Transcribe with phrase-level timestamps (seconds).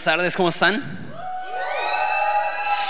[0.00, 0.82] buenas tardes, ¿cómo están?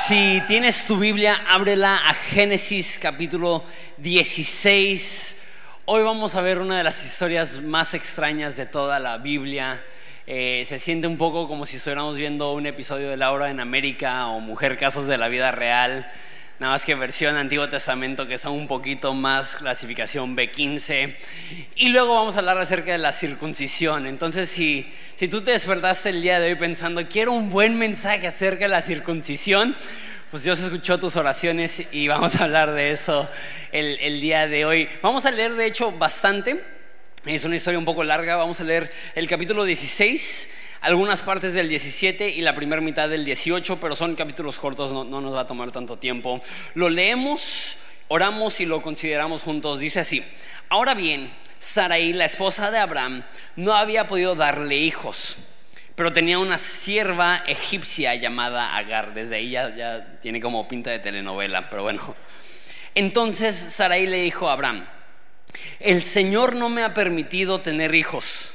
[0.06, 3.64] Si tienes tu Biblia, ábrela a Génesis capítulo
[3.96, 5.42] 16.
[5.86, 9.82] Hoy vamos a ver una de las historias más extrañas de toda la Biblia.
[10.24, 14.28] Eh, se siente un poco como si estuviéramos viendo un episodio de Laura en América
[14.28, 16.08] o Mujer Casos de la Vida Real
[16.60, 21.16] nada más que versión Antiguo Testamento que son un poquito más clasificación B15.
[21.76, 24.06] Y luego vamos a hablar acerca de la circuncisión.
[24.06, 24.86] Entonces, si,
[25.16, 28.68] si tú te despertaste el día de hoy pensando, quiero un buen mensaje acerca de
[28.68, 29.74] la circuncisión,
[30.30, 33.26] pues Dios escuchó tus oraciones y vamos a hablar de eso
[33.72, 34.86] el, el día de hoy.
[35.00, 36.62] Vamos a leer, de hecho, bastante.
[37.26, 38.36] Es una historia un poco larga.
[38.36, 43.24] Vamos a leer el capítulo 16 algunas partes del 17 y la primera mitad del
[43.24, 46.40] 18, pero son capítulos cortos, no, nos va a tomar tanto tiempo.
[46.74, 49.78] Lo leemos, oramos y lo consideramos juntos.
[49.78, 50.24] Dice así,
[50.70, 53.22] ahora bien, Sarai, la esposa de Abraham,
[53.56, 55.48] no había podido darle hijos,
[55.94, 59.12] pero tenía una sierva egipcia llamada Agar.
[59.12, 62.16] Desde ahí ya, tiene como pinta de telenovela, pero bueno.
[62.94, 64.86] Entonces Sarai le dijo a Abraham,
[65.78, 68.54] el Señor no me ha permitido tener hijos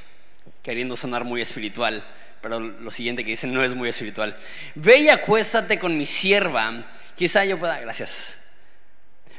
[0.66, 2.04] queriendo sonar muy espiritual,
[2.42, 4.36] pero lo siguiente que dice no es muy espiritual.
[4.74, 8.48] Ve y acuéstate con mi sierva, quizá yo pueda, gracias.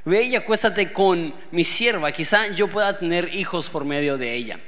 [0.04, 4.60] Ve y acuéstate con mi sierva, quizá yo pueda tener hijos por medio de ella.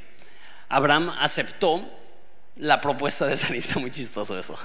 [0.68, 1.88] Abraham aceptó
[2.56, 4.58] la propuesta de Sarai, está muy chistoso eso.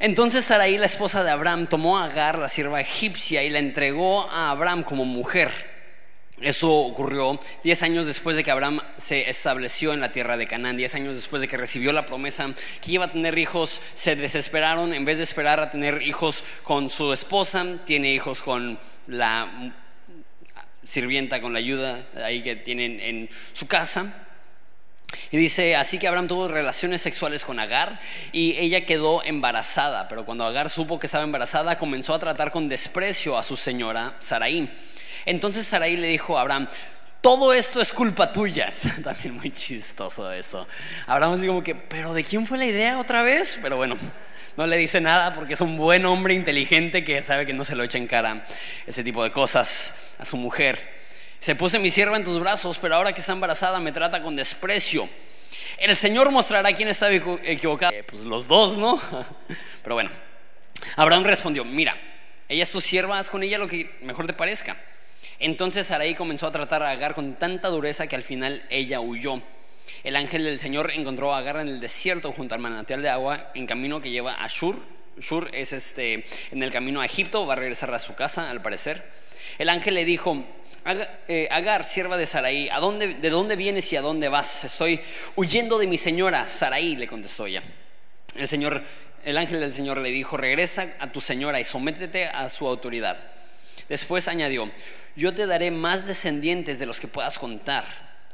[0.00, 4.28] Entonces Sarai, la esposa de Abraham, tomó a Agar, la sierva egipcia, y la entregó
[4.28, 5.73] a Abraham como mujer.
[6.40, 10.76] Eso ocurrió 10 años después de que Abraham se estableció en la tierra de Canaán,
[10.76, 14.94] 10 años después de que recibió la promesa que iba a tener hijos, se desesperaron,
[14.94, 19.74] en vez de esperar a tener hijos con su esposa, tiene hijos con la
[20.82, 24.12] sirvienta, con la ayuda ahí que tienen en su casa.
[25.30, 28.00] Y dice, así que Abraham tuvo relaciones sexuales con Agar
[28.32, 32.68] y ella quedó embarazada, pero cuando Agar supo que estaba embarazada, comenzó a tratar con
[32.68, 34.68] desprecio a su señora Saraí.
[35.26, 36.68] Entonces Sarai le dijo a Abraham,
[37.20, 38.70] todo esto es culpa tuya.
[39.02, 40.66] También muy chistoso eso.
[41.06, 43.58] Abraham dice como que, pero ¿de quién fue la idea otra vez?
[43.62, 43.96] Pero bueno,
[44.56, 47.76] no le dice nada porque es un buen hombre inteligente que sabe que no se
[47.76, 48.44] lo echa en cara
[48.86, 50.94] ese tipo de cosas a su mujer.
[51.38, 54.36] Se puse mi sierva en tus brazos, pero ahora que está embarazada me trata con
[54.36, 55.08] desprecio.
[55.78, 57.92] El Señor mostrará quién estaba equivocado.
[57.92, 59.00] Eh, pues los dos, ¿no?
[59.82, 60.10] Pero bueno,
[60.96, 61.96] Abraham respondió, mira,
[62.48, 64.76] ella es tu sierva, haz con ella lo que mejor te parezca.
[65.44, 69.42] Entonces Sarai comenzó a tratar a Agar con tanta dureza que al final ella huyó.
[70.02, 73.50] El ángel del Señor encontró a Agar en el desierto junto al manantial de agua
[73.54, 74.80] en camino que lleva a Shur.
[75.18, 78.62] Shur es este, en el camino a Egipto, va a regresar a su casa al
[78.62, 79.04] parecer.
[79.58, 80.42] El ángel le dijo,
[81.28, 84.64] eh, Agar, sierva de Sarai, ¿a dónde, ¿de dónde vienes y a dónde vas?
[84.64, 84.98] Estoy
[85.36, 86.48] huyendo de mi señora.
[86.48, 87.62] Sarai le contestó ella.
[88.34, 88.82] El, señor,
[89.22, 93.18] el ángel del Señor le dijo, regresa a tu señora y sométete a su autoridad.
[93.88, 94.70] Después añadió,
[95.16, 97.84] yo te daré más descendientes de los que puedas contar.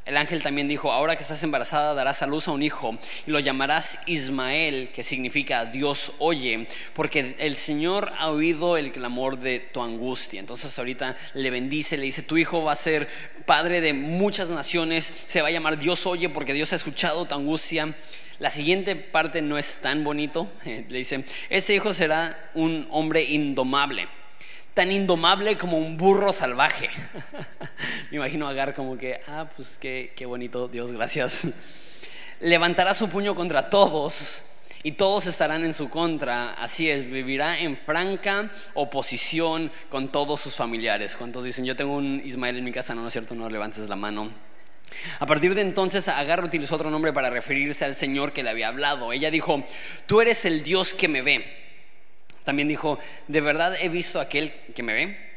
[0.06, 3.30] El ángel también dijo, ahora que estás embarazada darás a luz a un hijo y
[3.30, 9.60] lo llamarás Ismael, que significa Dios oye, porque el Señor ha oído el clamor de
[9.60, 10.40] tu angustia.
[10.40, 13.08] Entonces ahorita le bendice, le dice, tu hijo va a ser
[13.44, 17.34] padre de muchas naciones, se va a llamar Dios oye porque Dios ha escuchado tu
[17.34, 17.94] angustia.
[18.38, 24.08] La siguiente parte no es tan bonito, le dice, ese hijo será un hombre indomable
[24.80, 26.88] tan indomable como un burro salvaje.
[28.10, 31.48] Me imagino a Agar como que, ah, pues qué, qué bonito, Dios, gracias.
[32.40, 34.52] Levantará su puño contra todos
[34.82, 36.54] y todos estarán en su contra.
[36.54, 41.14] Así es, vivirá en franca oposición con todos sus familiares.
[41.14, 42.94] ¿Cuántos dicen, yo tengo un Ismael en mi casa?
[42.94, 44.32] No, no es cierto, no levantes la mano.
[45.18, 48.68] A partir de entonces, Agar utilizó otro nombre para referirse al Señor que le había
[48.68, 49.12] hablado.
[49.12, 49.62] Ella dijo,
[50.06, 51.69] tú eres el Dios que me ve.
[52.44, 52.98] También dijo,
[53.28, 55.30] de verdad he visto aquel que me ve.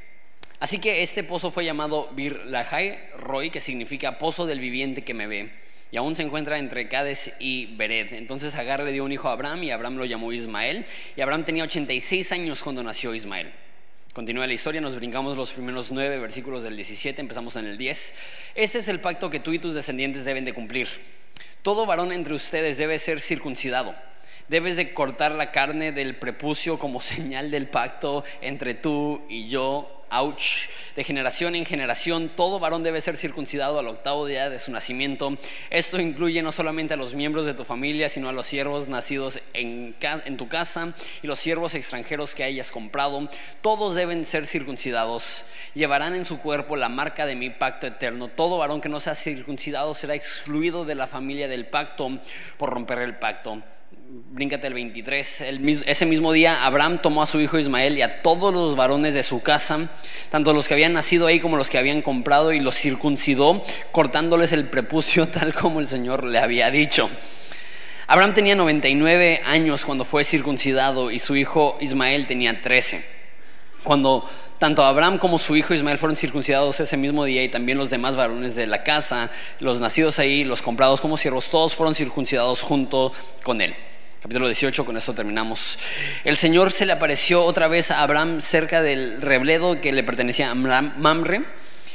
[0.59, 5.13] Así que este pozo fue llamado Bir Lahai Roy, que significa pozo del viviente que
[5.13, 5.51] me ve.
[5.91, 8.13] Y aún se encuentra entre Cades y Bered.
[8.13, 10.85] Entonces Agar le dio un hijo a Abraham y Abraham lo llamó Ismael.
[11.15, 13.51] Y Abraham tenía 86 años cuando nació Ismael.
[14.13, 18.15] Continúa la historia, nos brincamos los primeros nueve versículos del 17, empezamos en el 10.
[18.55, 20.87] Este es el pacto que tú y tus descendientes deben de cumplir.
[21.61, 23.95] Todo varón entre ustedes debe ser circuncidado
[24.49, 29.99] Debes de cortar la carne del prepucio como señal del pacto entre tú y yo.
[30.13, 30.69] Ouch.
[30.95, 35.35] De generación en generación, todo varón debe ser circuncidado al octavo día de su nacimiento.
[35.71, 39.39] Esto incluye no solamente a los miembros de tu familia, sino a los siervos nacidos
[39.53, 40.93] en, en tu casa
[41.23, 43.27] y los siervos extranjeros que hayas comprado.
[43.61, 45.47] Todos deben ser circuncidados.
[45.73, 48.27] Llevarán en su cuerpo la marca de mi pacto eterno.
[48.27, 52.19] Todo varón que no sea circuncidado será excluido de la familia del pacto
[52.59, 53.63] por romper el pacto
[54.31, 55.41] bríncate el 23,
[55.87, 59.23] ese mismo día Abraham tomó a su hijo Ismael y a todos los varones de
[59.23, 59.89] su casa,
[60.29, 64.51] tanto los que habían nacido ahí como los que habían comprado, y los circuncidó, cortándoles
[64.51, 67.09] el prepucio tal como el Señor le había dicho.
[68.05, 73.03] Abraham tenía 99 años cuando fue circuncidado y su hijo Ismael tenía 13.
[73.83, 77.89] Cuando tanto Abraham como su hijo Ismael fueron circuncidados ese mismo día y también los
[77.89, 82.61] demás varones de la casa, los nacidos ahí, los comprados como siervos, todos fueron circuncidados
[82.61, 83.11] junto
[83.43, 83.73] con él.
[84.23, 85.77] Capítulo 18, con esto terminamos.
[86.23, 90.49] El Señor se le apareció otra vez a Abraham cerca del rebledo que le pertenecía
[90.49, 91.43] a Mamre.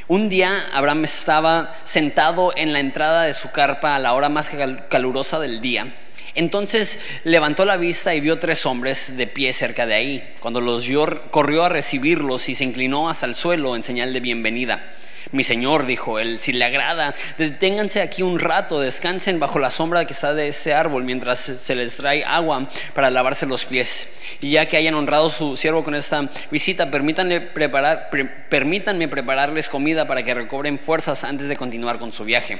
[0.08, 4.50] Un día Abraham estaba sentado en la entrada de su carpa a la hora más
[4.90, 5.90] calurosa del día.
[6.34, 10.34] Entonces levantó la vista y vio tres hombres de pie cerca de ahí.
[10.40, 14.20] Cuando los vio, corrió a recibirlos y se inclinó hasta el suelo en señal de
[14.20, 14.84] bienvenida.
[15.30, 20.06] Mi señor, dijo él, si le agrada, deténganse aquí un rato, descansen bajo la sombra
[20.06, 24.20] que está de ese árbol mientras se les trae agua para lavarse los pies.
[24.40, 28.08] Y ya que hayan honrado su siervo con esta visita, permítanme, preparar,
[28.48, 32.58] permítanme prepararles comida para que recobren fuerzas antes de continuar con su viaje.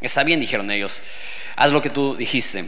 [0.00, 1.00] Está bien, dijeron ellos,
[1.56, 2.64] haz lo que tú dijiste.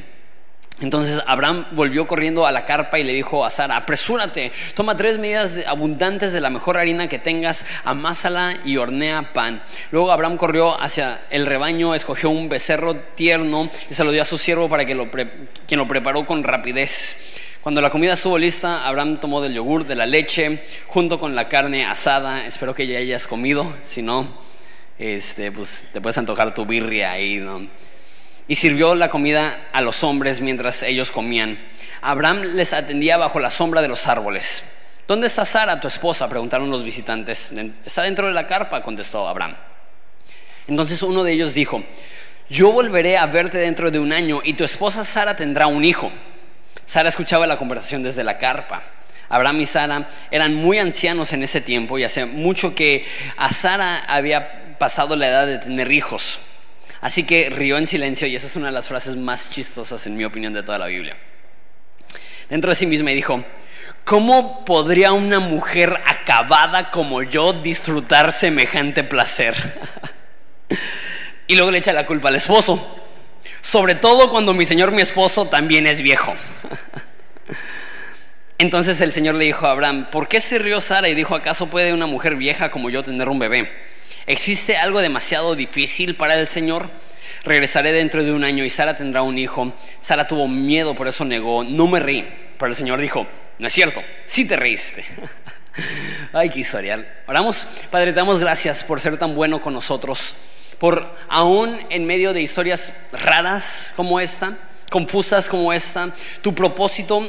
[0.81, 5.19] Entonces Abraham volvió corriendo a la carpa y le dijo a Sara, apresúrate, toma tres
[5.19, 9.63] medidas abundantes de la mejor harina que tengas, amásala y hornea pan.
[9.91, 14.25] Luego Abraham corrió hacia el rebaño, escogió un becerro tierno y se lo dio a
[14.25, 17.41] su siervo para que lo quien lo preparó con rapidez.
[17.61, 21.47] Cuando la comida estuvo lista, Abraham tomó del yogur, de la leche, junto con la
[21.49, 22.47] carne asada.
[22.47, 24.27] Espero que ya hayas comido, si no,
[24.99, 27.67] este, pues te puedes antojar tu birria ahí, ¿no?
[28.51, 31.57] Y sirvió la comida a los hombres mientras ellos comían.
[32.03, 34.77] Abraham les atendía bajo la sombra de los árboles.
[35.07, 36.29] ¿Dónde está Sara, tu esposa?
[36.29, 37.53] preguntaron los visitantes.
[37.87, 39.55] Está dentro de la carpa, contestó Abraham.
[40.67, 41.85] Entonces uno de ellos dijo,
[42.49, 46.11] yo volveré a verte dentro de un año y tu esposa Sara tendrá un hijo.
[46.87, 48.83] Sara escuchaba la conversación desde la carpa.
[49.29, 53.07] Abraham y Sara eran muy ancianos en ese tiempo y hace mucho que
[53.37, 56.41] a Sara había pasado la edad de tener hijos.
[57.01, 60.17] Así que rió en silencio y esa es una de las frases más chistosas, en
[60.17, 61.17] mi opinión, de toda la Biblia.
[62.51, 63.43] Dentro de sí misma y dijo,
[64.05, 69.55] ¿cómo podría una mujer acabada como yo disfrutar semejante placer?
[71.47, 73.01] y luego le echa la culpa al esposo,
[73.63, 76.35] sobre todo cuando mi señor, mi esposo, también es viejo.
[78.59, 81.71] Entonces el Señor le dijo a Abraham, ¿por qué se rió Sara y dijo, ¿acaso
[81.71, 83.73] puede una mujer vieja como yo tener un bebé?
[84.27, 86.91] ¿Existe algo demasiado difícil para el Señor?
[87.45, 89.73] Regresaré dentro de un año y Sara tendrá un hijo.
[90.01, 91.65] Sara tuvo miedo, por eso negó.
[91.65, 92.27] No me reí.
[92.59, 93.27] Pero el Señor dijo,
[93.59, 95.05] no es cierto, sí te reíste.
[96.33, 97.07] Ay, qué historial.
[97.27, 100.35] Oramos, Padre, te damos gracias por ser tan bueno con nosotros.
[100.79, 104.57] Por aún en medio de historias raras como esta,
[104.91, 106.11] confusas como esta,
[106.43, 107.27] tu propósito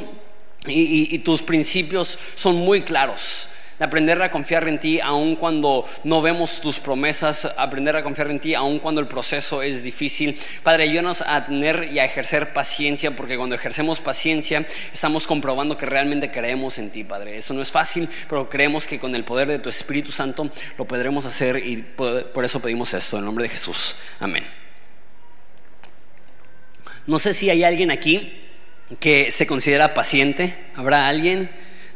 [0.66, 3.51] y, y tus principios son muy claros
[3.82, 8.40] aprender a confiar en ti aun cuando no vemos tus promesas, aprender a confiar en
[8.40, 10.38] ti aun cuando el proceso es difícil.
[10.62, 15.86] Padre, ayúdanos a tener y a ejercer paciencia, porque cuando ejercemos paciencia estamos comprobando que
[15.86, 17.36] realmente creemos en ti, Padre.
[17.36, 20.84] Eso no es fácil, pero creemos que con el poder de tu Espíritu Santo lo
[20.84, 23.96] podremos hacer y por eso pedimos esto, en nombre de Jesús.
[24.20, 24.44] Amén.
[27.06, 28.40] No sé si hay alguien aquí
[29.00, 30.54] que se considera paciente.
[30.76, 31.50] ¿Habrá alguien?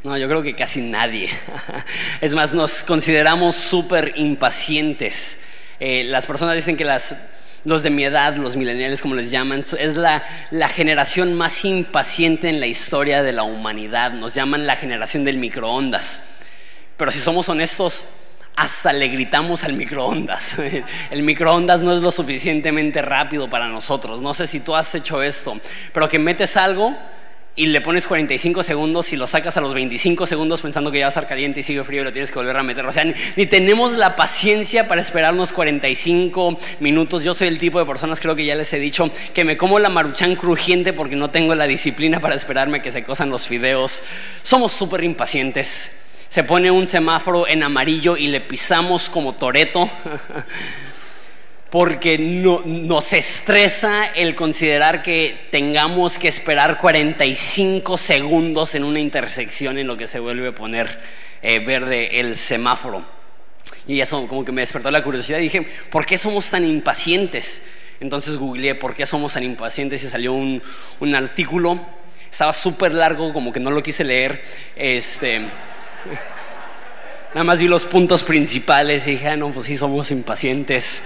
[0.07, 1.29] No, yo creo que casi nadie.
[2.21, 5.43] Es más, nos consideramos súper impacientes.
[5.81, 7.17] Eh, las personas dicen que las,
[7.65, 10.23] los de mi edad, los millennials como les llaman, es la,
[10.53, 14.13] la generación más impaciente en la historia de la humanidad.
[14.13, 16.37] Nos llaman la generación del microondas.
[16.97, 18.05] Pero si somos honestos,
[18.55, 20.55] hasta le gritamos al microondas.
[21.11, 24.23] El microondas no es lo suficientemente rápido para nosotros.
[24.23, 25.59] No sé si tú has hecho esto,
[25.93, 26.97] pero que metes algo
[27.59, 31.07] y le pones 45 segundos y lo sacas a los 25 segundos pensando que ya
[31.07, 32.85] va a estar caliente y sigue frío y lo tienes que volver a meter.
[32.85, 37.25] O sea, ni, tenemos la paciencia para esperarnos 45 minutos.
[37.25, 39.79] Yo soy el tipo de personas, creo que ya les he dicho, que me como
[39.79, 44.03] la maruchan crujiente porque no tengo la disciplina para esperarme que se cosan los fideos.
[44.43, 46.03] Somos súper impacientes.
[46.29, 49.89] Se pone un semáforo en amarillo y le pisamos como toreto.
[51.71, 59.87] porque nos estresa el considerar que tengamos que esperar 45 segundos en una intersección en
[59.87, 60.99] lo que se vuelve a poner
[61.43, 63.05] eh, verde el semáforo.
[63.87, 67.65] Y eso como que me despertó la curiosidad y dije, ¿por qué somos tan impacientes?
[68.01, 70.63] Entonces googleé por qué somos tan impacientes y salió un,
[71.15, 71.81] artículo,
[72.31, 74.43] estaba súper largo, como que no lo quise leer,
[74.77, 75.41] este...
[77.35, 81.05] Nada más vi los puntos principales y dije, ah, no, pues sí, somos impacientes.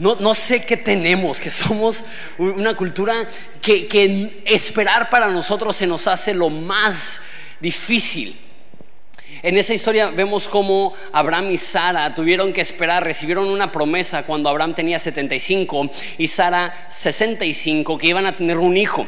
[0.00, 2.04] No, no sé qué tenemos, que somos
[2.38, 3.28] una cultura
[3.60, 7.20] que, que esperar para nosotros se nos hace lo más
[7.60, 8.34] difícil.
[9.42, 14.48] En esa historia vemos cómo Abraham y Sara tuvieron que esperar, recibieron una promesa cuando
[14.48, 19.06] Abraham tenía 75 y Sara 65, que iban a tener un hijo.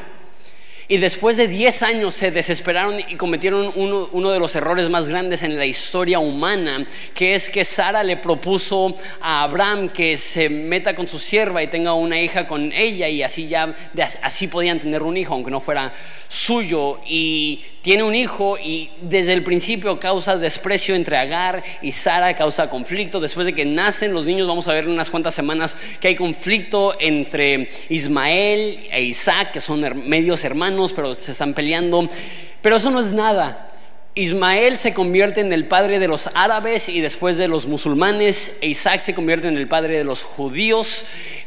[0.89, 5.43] Y después de 10 años se desesperaron y cometieron uno, de los errores más grandes
[5.43, 10.95] en la historia humana, que es que Sara le propuso a Abraham que se meta
[10.95, 13.75] con su sierva y tenga una hija con ella y así ya,
[14.23, 15.93] así podían tener un hijo, aunque no fuera
[16.29, 16.99] suyo.
[17.07, 22.71] Y tiene un hijo y desde el principio causa desprecio entre Agar y Sara, causa
[22.71, 23.21] conflicto.
[23.21, 26.17] Después de que nacen los niños, vamos a ver en unas cuantas semanas que hay
[26.17, 32.09] conflicto entre Ismael e Isaac, que son medios hermanos, pero se están peleando.
[32.61, 33.71] Pero eso no es nada.
[34.15, 38.69] Ismael se convierte en el padre de los árabes y después de los musulmanes, e
[38.69, 41.07] Isaac se convierte en el padre de los judíos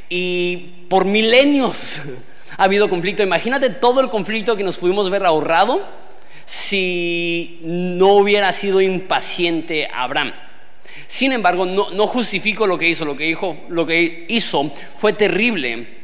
[0.09, 2.01] y por milenios
[2.57, 3.21] ha habido conflicto.
[3.21, 5.85] Imagínate todo el conflicto que nos pudimos ver ahorrado
[6.45, 10.33] si no hubiera sido impaciente Abraham.
[11.07, 15.94] Sin embargo, no, justifico lo que hizo, lo que, hizo, lo que hizo fue terrible.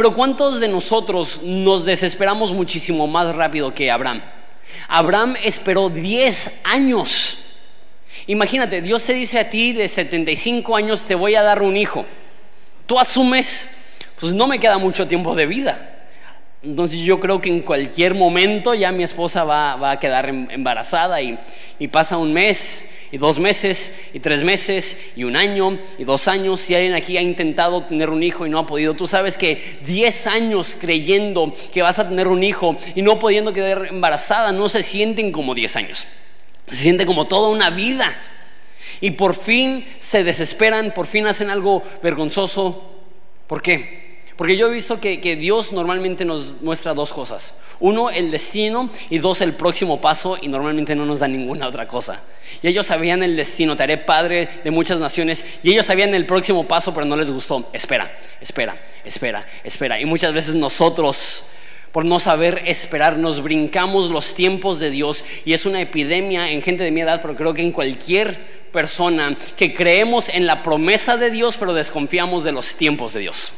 [0.00, 4.22] Pero ¿cuántos de nosotros nos desesperamos muchísimo más rápido que Abraham?
[4.88, 7.58] Abraham esperó 10 años.
[8.26, 12.06] Imagínate, Dios te dice a ti de 75 años te voy a dar un hijo.
[12.86, 13.72] Tú asumes,
[14.18, 16.08] pues no me queda mucho tiempo de vida.
[16.62, 21.20] Entonces yo creo que en cualquier momento ya mi esposa va, a quedar em, embarazada
[21.20, 21.38] y,
[21.92, 26.60] pasa un mes y dos meses y tres meses y un año y dos años.
[26.60, 29.78] Si alguien aquí ha intentado tener un hijo y no ha podido, tú sabes que
[29.84, 34.68] diez años creyendo que vas a tener un hijo y no pudiendo quedar embarazada no
[34.68, 36.06] se sienten como diez años.
[36.66, 38.20] Se siente como toda una vida.
[39.00, 42.94] Y por fin se desesperan, por fin hacen algo vergonzoso.
[43.46, 44.09] ¿Por qué?
[44.40, 47.52] Porque yo he visto que, Dios normalmente nos muestra dos cosas.
[47.78, 51.86] Uno, el destino y dos, el próximo paso y normalmente no nos da ninguna otra
[51.86, 52.18] cosa.
[52.62, 56.24] Y ellos sabían el destino, te haré padre de muchas naciones y ellos sabían el
[56.24, 57.68] próximo paso pero no les gustó.
[57.74, 60.00] Espera, espera, espera, espera.
[60.00, 61.50] Y muchas veces nosotros
[61.92, 66.62] por no saber esperar, nos brincamos los tiempos de Dios y es una epidemia en
[66.62, 68.38] gente de mi edad, pero creo que en cualquier
[68.72, 73.52] persona que creemos en la promesa de Dios, pero desconfiamos de los tiempos de Dios.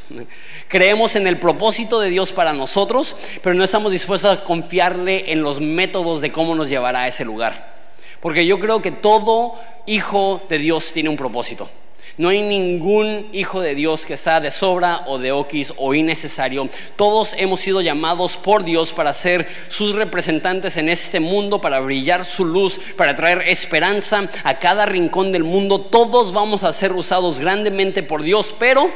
[0.67, 5.41] Creemos en el propósito de Dios para nosotros, pero no estamos dispuestos a confiarle en
[5.41, 7.73] los métodos de cómo nos llevará a ese lugar.
[8.19, 9.55] Porque yo creo que todo
[9.85, 11.69] hijo de Dios tiene un propósito.
[12.15, 16.69] No hay ningún hijo de Dios que sea de sobra o de oquis o innecesario.
[16.95, 22.23] Todos hemos sido llamados por Dios para ser sus representantes en este mundo, para brillar
[22.23, 25.81] su luz, para traer esperanza a cada rincón del mundo.
[25.81, 28.91] Todos vamos a ser usados grandemente por Dios, pero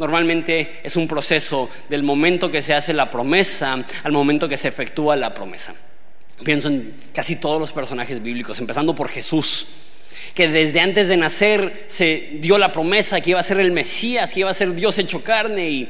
[0.00, 4.66] normalmente es un proceso del momento que se hace la promesa al momento que se
[4.66, 5.72] efectúa la promesa.
[6.42, 9.66] Pienso en casi todos los personajes bíblicos, empezando por Jesús
[10.34, 14.32] que desde antes de nacer se dio la promesa que iba a ser el Mesías,
[14.32, 15.88] que iba a ser Dios hecho carne y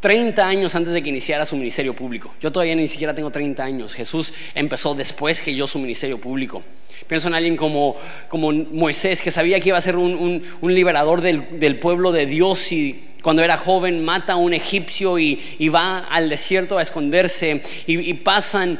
[0.00, 2.34] 30 años antes de que iniciara su ministerio público.
[2.40, 3.94] Yo todavía ni siquiera tengo 30 años.
[3.94, 6.62] Jesús empezó después que yo su ministerio público.
[7.06, 7.96] Pienso en alguien como,
[8.28, 13.04] como Moisés, que sabía que iba a ser un, liberador del, pueblo de Dios y
[13.22, 18.78] cuando era joven mata a un egipcio y, va al desierto a esconderse y pasan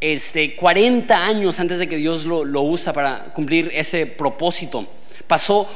[0.00, 4.86] este, 40 años antes de que Dios lo, usa para cumplir ese propósito.
[5.26, 5.68] Pasó,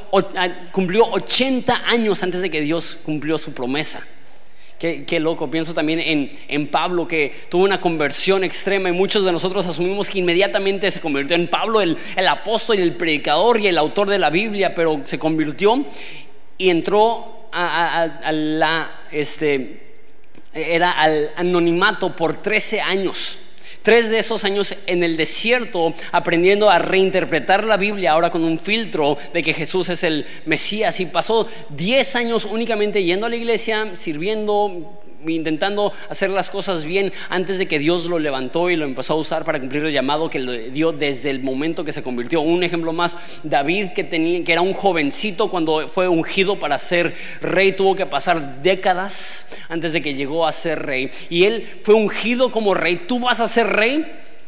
[0.73, 4.05] cumplió 80 años antes de que Dios cumplió su promesa.
[4.79, 9.33] Qué, loco, pienso también en, en, Pablo que tuvo una conversión extrema y muchos de
[9.33, 13.67] nosotros asumimos que inmediatamente se convirtió en Pablo, el, el apóstol y el predicador y
[13.67, 15.87] el autor de la Biblia, pero se convirtió
[16.59, 19.81] y entró a, la, este,
[20.53, 23.44] era al anonimato por 13 años.
[23.85, 28.59] Tres de esos años en el desierto aprendiendo a reinterpretar la Biblia ahora con un
[28.59, 31.01] filtro de que Jesús es el Mesías.
[31.01, 37.13] Y pasó diez años únicamente yendo a la iglesia, sirviendo, intentando hacer las cosas bien
[37.29, 40.31] antes de que Dios lo levantó y lo empezó a usar para cumplir el llamado
[40.31, 42.41] que le dio desde el momento que se convirtió.
[42.41, 47.15] Un ejemplo más, David que, tenía, que era un jovencito cuando fue ungido para ser
[47.41, 51.11] rey, tuvo que pasar décadas antes de que llegó a ser rey.
[51.31, 54.05] Y él fue ungido como rey, tú vas a ser rey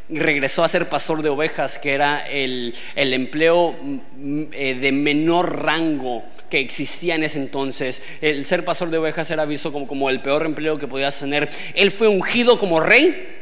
[0.09, 6.25] regresó a ser pastor de ovejas, que era el, empleo mm, eh, de menor rango
[6.49, 8.03] que existía en ese entonces.
[8.21, 11.49] El ser pastor de ovejas era visto como, como el peor empleo que podías tener.
[11.75, 13.35] Él fue ungido como rey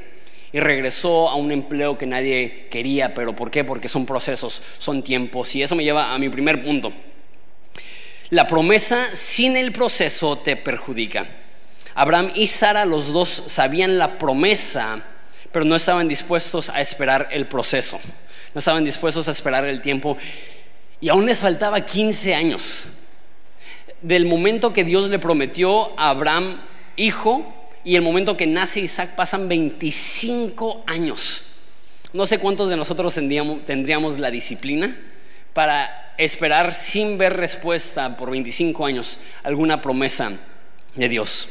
[0.53, 3.13] y regresó a un empleo que nadie quería.
[3.15, 3.65] ¿Pero por qué?
[3.65, 5.55] Porque son procesos, son tiempos.
[5.57, 6.93] Y eso me lleva a mi primer punto.
[8.31, 11.27] La promesa sin el proceso te perjudica.
[11.95, 15.01] Abraham y Sara, los dos sabían la promesa,
[15.55, 18.01] pero no estaban dispuestos a esperar el proceso.
[18.55, 20.19] No estaban dispuestos a esperar el tiempo.
[21.01, 22.89] Y aún les faltaba 15 años.
[24.03, 26.61] Del momento que Dios le prometió a Abraham
[26.97, 31.45] hijo y el momento que nace Isaac pasan 25 años.
[32.13, 34.99] No sé cuántos de nosotros tendríamos, la disciplina
[35.53, 40.33] para esperar sin ver respuesta por 25 años alguna promesa
[40.97, 41.49] de Dios.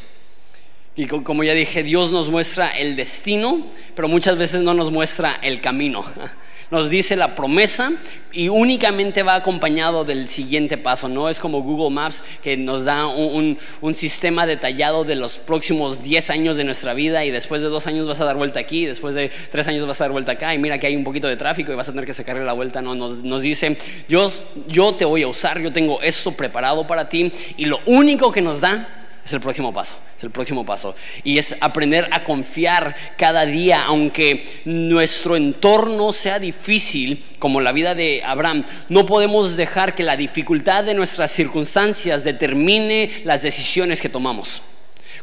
[0.95, 5.39] Y como ya dije, Dios nos muestra el destino, pero muchas veces no nos muestra
[5.41, 6.05] el camino.
[6.71, 7.91] Nos dice la promesa
[8.31, 11.07] y únicamente va acompañado del siguiente paso.
[11.07, 13.59] No es como Google Maps que nos da un,
[13.93, 18.07] sistema detallado de los próximos 10 años de nuestra vida y después de dos años
[18.07, 20.57] vas a dar vuelta aquí, después de tres años vas a dar vuelta acá y
[20.57, 22.81] mira que hay un poquito de tráfico y vas a tener que sacarle la vuelta.
[22.81, 23.77] No, nos, dice,
[24.09, 24.31] yo,
[24.67, 28.41] yo te voy a usar, yo tengo eso preparado para ti y lo único que
[28.41, 30.96] nos da es el próximo paso, es el próximo paso.
[31.24, 37.96] Y es aprender a confiar cada día, aunque nuestro entorno sea difícil, como la vida
[37.96, 38.65] de Abraham.
[38.89, 44.62] No podemos dejar que la dificultad de nuestras circunstancias determine las decisiones que tomamos.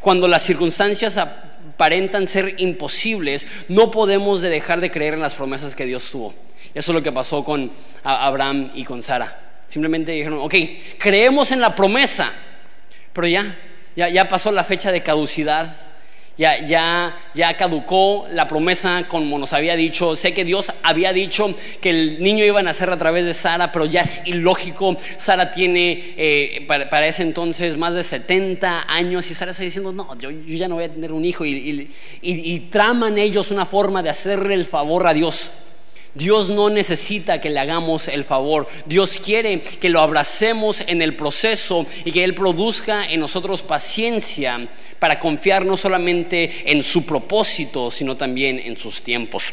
[0.01, 5.85] Cuando las circunstancias aparentan ser imposibles, no podemos dejar de creer en las promesas que
[5.85, 6.35] Dios tuvo.
[6.73, 7.71] Eso es lo que pasó con
[8.03, 9.65] Abraham y con Sara.
[9.67, 10.55] Simplemente dijeron, ok,
[10.99, 12.33] creemos en la promesa,
[13.13, 13.57] pero ya,
[13.97, 15.75] ya, pasó la fecha de caducidad,
[16.37, 20.17] ya, ya, ya caducó la promesa como nos había dicho.
[20.17, 23.71] Sé que Dios había dicho que el niño iba a nacer a través de Sara,
[23.71, 24.97] pero ya es ilógico.
[25.19, 30.19] Sara tiene eh, para, ese entonces más de 70 años y Sara está diciendo, no,
[30.19, 31.45] yo, ya no voy a tener un hijo.
[31.45, 35.53] y traman ellos una forma de hacerle el favor a Dios.
[36.15, 38.69] Dios no necesita que le hagamos el favor.
[38.87, 44.67] Dios quiere que lo abracemos en el proceso y que Él produzca en nosotros paciencia
[44.99, 49.53] para confiar no solamente en su propósito, sino también en sus tiempos.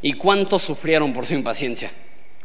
[0.00, 1.90] ¿Y cuántos sufrieron por su impaciencia?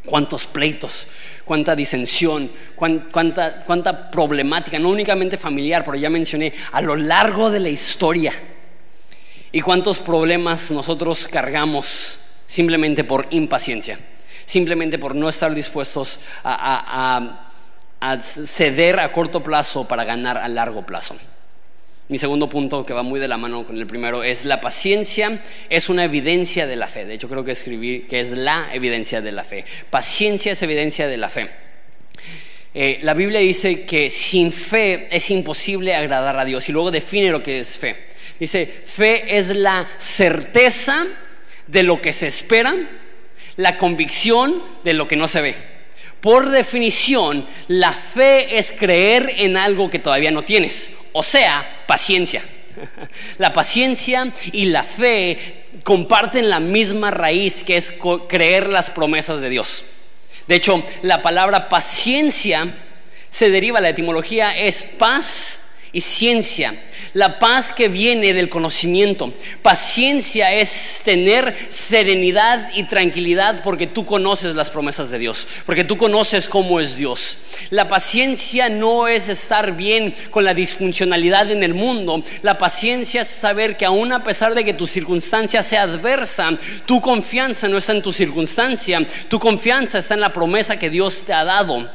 [0.05, 1.07] ¿Cuántos pleitos?
[1.45, 2.49] ¿Cuánta disensión?
[2.75, 4.79] ¿Cuánta, cuánta problemática?
[4.79, 8.33] No únicamente familiar, pero ya mencioné, a lo largo de la historia.
[9.51, 12.24] ¿Y cuántos problemas nosotros cargamos?
[12.45, 13.99] Simplemente por impaciencia,
[14.45, 17.41] simplemente por no estar dispuestos a,
[18.21, 21.15] ceder a corto plazo para ganar a largo plazo.
[22.07, 25.41] Mi segundo punto, que va muy de la mano con el primero, es la paciencia
[25.69, 27.05] es una evidencia de la fe.
[27.05, 29.65] De hecho, creo que escribí que es la evidencia de la fe.
[29.89, 31.49] Paciencia es evidencia de la fe.
[32.75, 37.31] Eh, la Biblia dice que sin fe es imposible agradar a Dios y luego define
[37.31, 37.95] lo que es fe.
[38.39, 41.07] Dice, fe es la certeza
[41.67, 42.75] de lo que se espera,
[43.57, 45.55] la convicción de lo que no se ve.
[46.21, 52.41] Por definición, la fe es creer en algo que todavía no tienes, o sea, paciencia.
[53.37, 57.93] La paciencia y la fe comparten la misma raíz que es
[58.27, 59.85] creer las promesas de Dios.
[60.47, 62.67] De hecho, la palabra paciencia
[63.29, 65.64] se deriva, la etimología es paz
[65.95, 66.75] y ciencia.
[67.13, 69.33] La paz que viene del conocimiento.
[69.61, 75.95] Paciencia es tener serenidad y tranquilidad porque tú conoces las promesas de Dios, porque tú
[75.95, 77.37] conoces cómo es Dios.
[77.69, 82.21] La paciencia no es estar bien con la disfuncionalidad en el mundo.
[82.41, 86.99] La paciencia es saber que aún a pesar de que tu circunstancia sea adversa, tu
[86.99, 91.31] confianza no está en tu circunstancia, tu confianza está en la promesa que Dios te
[91.31, 91.89] ha dado.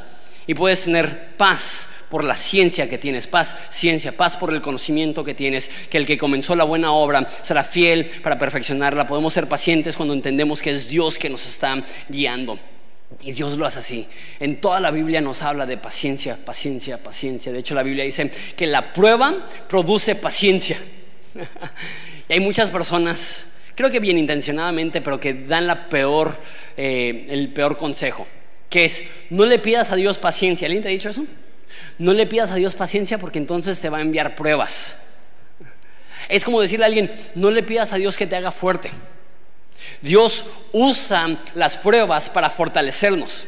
[0.47, 5.23] Y puedes tener paz por la ciencia que tienes, paz, ciencia, paz por el conocimiento
[5.23, 9.07] que tienes, que el que comenzó la buena obra será fiel para perfeccionarla.
[9.07, 12.59] Podemos ser pacientes cuando entendemos que es Dios que nos está guiando.
[13.21, 14.07] Y Dios lo hace así.
[14.39, 17.51] En toda la Biblia nos habla de paciencia, paciencia, paciencia.
[17.53, 20.77] De hecho, la Biblia dice que la prueba produce paciencia.
[22.29, 26.37] y hay muchas personas, creo que bien intencionadamente, pero que dan la peor,
[26.75, 28.27] eh, el peor consejo,
[28.69, 30.65] que es, no le pidas a Dios paciencia.
[30.65, 31.25] ¿Alguien te ha dicho eso?
[31.97, 35.13] No le pidas a Dios paciencia porque entonces te va a enviar pruebas.
[36.29, 38.89] Es como decirle a alguien, no le pidas a Dios que te haga fuerte.
[40.01, 43.45] Dios usa las pruebas para fortalecernos.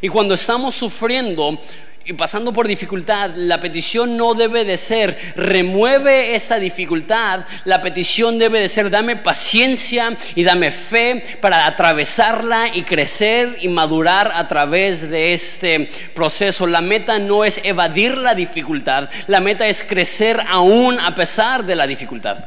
[0.00, 1.58] Y cuando estamos sufriendo,
[2.04, 8.38] y pasando por dificultad, la petición no debe de ser, remueve esa dificultad, la petición
[8.38, 14.48] debe de ser, dame paciencia y dame fe para atravesarla y crecer y madurar a
[14.48, 16.66] través de este proceso.
[16.66, 21.76] La meta no es evadir la dificultad, la meta es crecer aún a pesar de
[21.76, 22.44] la dificultad.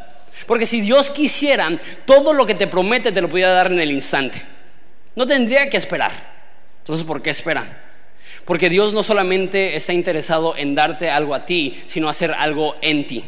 [0.48, 1.70] Porque si Dios quisiera,
[2.06, 4.42] todo lo que te promete te lo pudiera dar en el instante.
[5.16, 6.12] No tendría que esperar.
[6.80, 7.85] Entonces, ¿por qué esperan?
[8.46, 13.06] Porque Dios no solamente está interesado en darte algo a ti, sino hacer algo en
[13.08, 13.24] ti.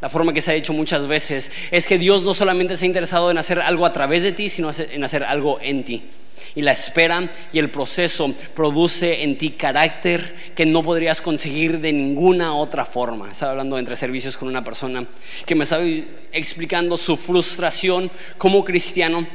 [0.00, 3.30] La forma que se ha hecho muchas veces es que Dios no solamente está interesado
[3.30, 6.02] en hacer algo a través de ti, sino en hacer algo en ti.
[6.54, 11.92] Y la espera y el proceso produce en ti carácter que no podrías conseguir de
[11.92, 13.30] ninguna otra forma.
[13.30, 15.04] Estaba hablando entre servicios con una persona
[15.46, 15.84] que me estaba
[16.32, 19.26] explicando su frustración como cristiano,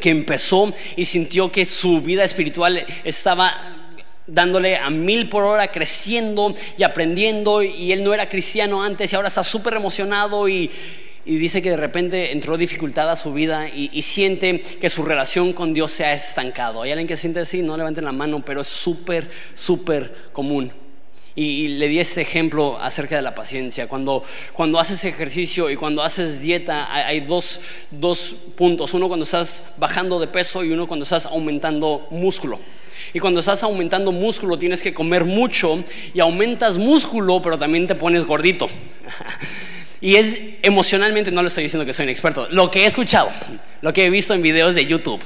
[0.00, 3.85] que empezó y sintió que su vida espiritual estaba
[4.26, 9.16] dándole a mil por hora, creciendo y aprendiendo, y él no era cristiano antes y
[9.16, 10.70] ahora está súper emocionado y,
[11.24, 15.74] dice que de repente entró dificultad a su vida y, siente que su relación con
[15.74, 16.82] Dios se ha estancado.
[16.82, 20.70] Hay alguien que siente así, no levanten la mano, pero es súper, súper común.
[21.34, 23.88] Y, le di este ejemplo acerca de la paciencia.
[23.88, 27.60] Cuando, cuando haces ejercicio y cuando haces dieta, hay, hay dos,
[27.90, 28.94] dos puntos.
[28.94, 32.60] Uno cuando estás bajando de peso y uno cuando estás aumentando músculo.
[33.12, 35.82] Y cuando estás aumentando músculo tienes que comer mucho
[36.14, 38.68] y aumentas músculo, pero también te pones gordito.
[40.00, 43.30] Y es emocionalmente, no le estoy diciendo que soy un experto, lo que he escuchado,
[43.80, 45.22] lo que he visto en videos de YouTube,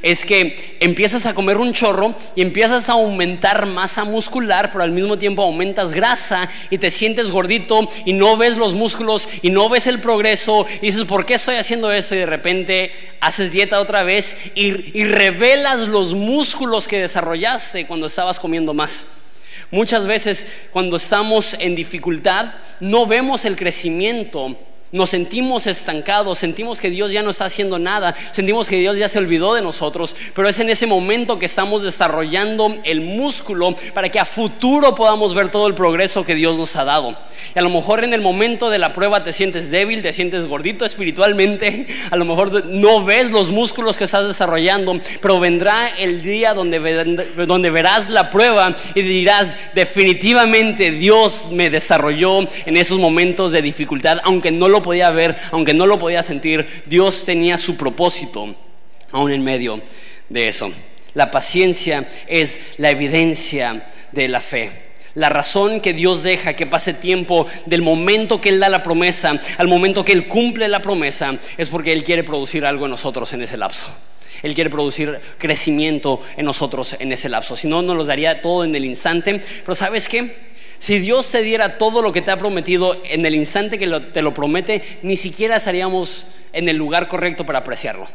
[0.00, 4.90] es que empiezas a comer un chorro y empiezas a aumentar masa muscular, pero al
[4.90, 9.68] mismo tiempo aumentas grasa y te sientes gordito y no ves los músculos y no
[9.68, 12.14] ves el progreso y dices, ¿por qué estoy haciendo eso?
[12.14, 18.40] Y de repente haces dieta otra vez y revelas los músculos que desarrollaste cuando estabas
[18.40, 19.19] comiendo más.
[19.70, 24.56] Muchas veces cuando estamos en dificultad no vemos el crecimiento
[24.92, 29.08] nos sentimos estancados, sentimos que Dios ya no está haciendo nada, sentimos que Dios ya
[29.08, 34.08] se olvidó de nosotros, pero es en ese momento que estamos desarrollando el músculo para
[34.08, 37.16] que a futuro podamos ver todo el progreso que Dios nos ha dado.
[37.54, 40.46] Y a lo mejor en el momento de la prueba te sientes débil, te sientes
[40.46, 46.22] gordito espiritualmente, a lo mejor no ves los músculos que estás desarrollando, pero vendrá el
[46.22, 46.78] día donde,
[47.46, 54.18] donde verás la prueba y dirás, definitivamente Dios me desarrolló en esos momentos de dificultad,
[54.24, 58.54] aunque no lo podía ver, aunque no lo podía sentir, Dios tenía su propósito
[59.12, 59.80] aún en medio
[60.28, 60.70] de eso.
[61.14, 64.90] La paciencia es la evidencia de la fe.
[65.14, 69.38] La razón que Dios deja que pase tiempo del momento que Él da la promesa
[69.58, 73.32] al momento que Él cumple la promesa es porque Él quiere producir algo en nosotros
[73.32, 73.88] en ese lapso.
[74.42, 77.56] Él quiere producir crecimiento en nosotros en ese lapso.
[77.56, 79.40] Si no, nos los daría todo en el instante.
[79.64, 80.49] Pero ¿sabes qué?
[80.80, 84.22] Si Dios te diera todo lo que te ha prometido en el instante que te
[84.22, 88.08] lo promete, ni siquiera estaríamos en el lugar correcto para apreciarlo.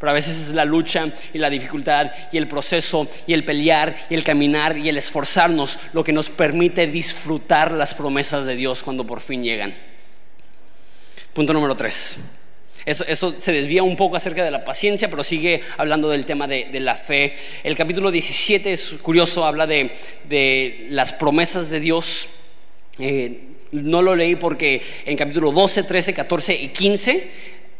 [0.00, 3.96] Pero a veces es la lucha y la dificultad y el proceso y el pelear
[4.10, 8.82] y el caminar y el esforzarnos lo que nos permite disfrutar las promesas de Dios
[8.82, 9.72] cuando por fin llegan.
[11.32, 12.18] Punto número tres.
[12.86, 16.68] Eso, se desvía un poco acerca de la paciencia, pero sigue hablando del tema de,
[16.78, 17.34] la fe.
[17.64, 22.28] El capítulo 17 es curioso, habla de, las promesas de Dios.
[23.00, 23.40] Eh,
[23.72, 27.30] no lo leí porque en capítulo 12, 13, 14 y 15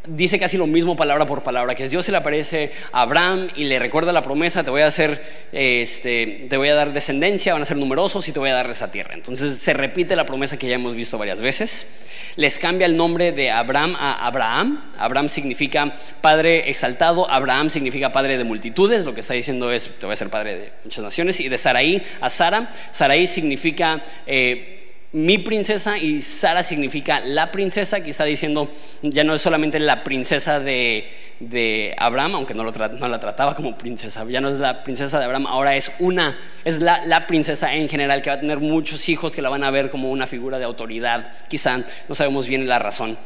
[0.07, 3.65] dice casi lo mismo palabra por palabra, que Dios se le aparece a Abraham y
[3.65, 7.61] le recuerda la promesa, te voy a hacer, este, te voy a dar descendencia, van
[7.61, 9.13] a ser numerosos y te voy a dar esa tierra.
[9.13, 12.05] Entonces se repite la promesa que ya hemos visto varias veces.
[12.35, 14.91] Les cambia el nombre de Abraham a Abraham.
[14.97, 15.91] Abraham significa
[16.21, 20.15] padre exaltado, Abraham significa padre de multitudes, lo que está diciendo es, te voy a
[20.15, 21.39] ser padre de muchas naciones.
[21.39, 24.01] Y de Saraí a Sara, Saraí significa...
[24.25, 24.73] Eh,
[25.13, 28.69] mi princesa y Sara significa la princesa, está diciendo
[29.01, 34.41] ya no es solamente la princesa de, Abraham, aunque no, la trataba como princesa, ya
[34.41, 38.29] no es la princesa de Abraham, ahora es una, es la, princesa en general, que
[38.29, 41.31] va a tener muchos hijos que la van a ver como una figura de autoridad,
[41.47, 41.77] quizá,
[42.09, 43.17] no sabemos bien la razón.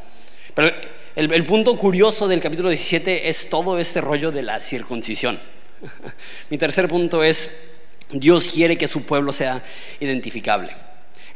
[0.53, 0.75] Pero
[1.15, 5.39] el, el punto curioso del capítulo 17 es todo este rollo de la circuncisión.
[6.49, 7.71] Mi tercer punto es,
[8.11, 9.63] Dios quiere que su pueblo sea
[9.99, 10.73] identificable.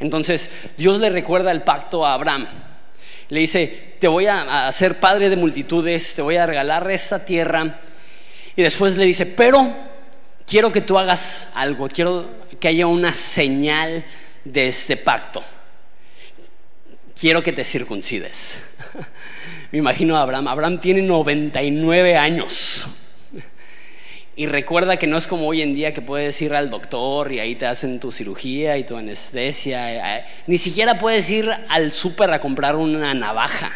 [0.00, 2.46] Entonces Dios le recuerda el pacto a Abraham.
[3.28, 7.80] Le dice, te voy a hacer padre de multitudes, te voy a regalar esta tierra.
[8.54, 9.74] Y después le dice, pero
[10.46, 12.30] quiero que tú hagas algo, quiero
[12.60, 14.04] que haya una señal
[14.44, 15.42] de este pacto.
[17.18, 18.62] Quiero que te circuncides.
[19.72, 20.48] Me imagino a Abraham.
[20.48, 22.84] Abraham tiene 99 años.
[24.38, 27.40] Y recuerda que no es como hoy en día que puedes ir al doctor y
[27.40, 30.18] ahí te hacen tu cirugía y tu anestesia.
[30.18, 33.72] Eh, ni siquiera puedes ir al súper a comprar una navaja.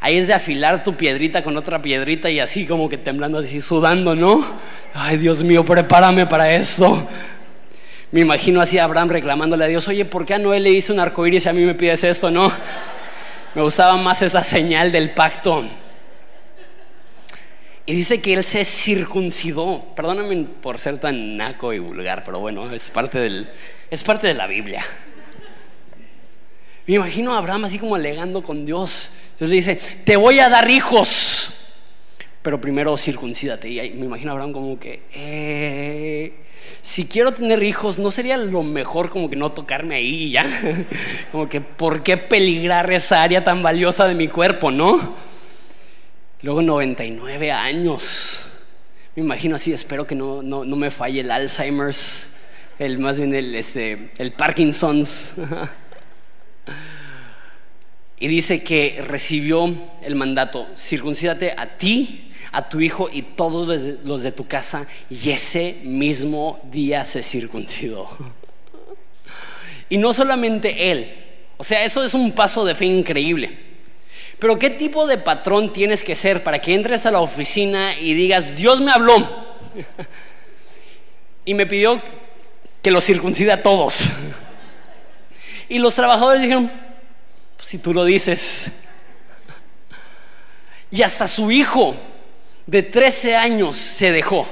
[0.00, 3.62] Ahí es de afilar tu piedrita con otra piedrita y así como que temblando, así
[3.62, 4.44] sudando, ¿no?
[4.92, 7.08] Ay, Dios mío, prepárame para esto.
[8.12, 10.92] Me imagino así a Abraham reclamándole a Dios, oye, ¿por qué a Noé le hice
[10.92, 12.52] un arcoíris y a mí me pides esto, no?
[13.54, 15.64] Me gustaba más esa señal del pacto.
[17.86, 19.84] Y dice que él se circuncidó.
[19.94, 23.50] Perdóname por ser tan naco y vulgar, pero bueno, es parte, del,
[23.90, 24.84] es parte de la Biblia.
[26.86, 29.12] Me imagino a Abraham así como alegando con Dios.
[29.38, 31.76] Dios le dice, te voy a dar hijos,
[32.40, 33.68] pero primero circuncídate.
[33.68, 36.32] Y me imagino a Abraham como que, eh,
[36.80, 40.46] si quiero tener hijos, ¿no sería lo mejor como que no tocarme ahí ya?
[41.32, 45.33] como que, ¿por qué peligrar esa área tan valiosa de mi cuerpo, no?
[46.44, 48.44] Luego 99 años.
[49.16, 52.36] Me imagino así, espero que no, no, me falle el Alzheimer's,
[52.78, 55.36] el, más bien el, este, el Parkinson's.
[58.20, 64.22] y dice que recibió el mandato, circuncídate a ti, a tu hijo y todos los
[64.22, 68.06] de tu casa, y ese mismo día se circuncidó.
[69.88, 71.10] y no solamente él,
[71.56, 73.73] o sea, eso es un paso de fe increíble.
[74.38, 78.14] Pero ¿qué tipo de patrón tienes que ser para que entres a la oficina y
[78.14, 79.16] digas, Dios me habló
[81.44, 82.02] y me pidió
[82.82, 84.04] que los circuncide a todos?
[85.68, 86.70] Y los trabajadores dijeron,
[87.56, 88.84] pues, si tú lo dices.
[90.90, 91.94] Y hasta su hijo
[92.66, 94.46] de 13 años se dejó.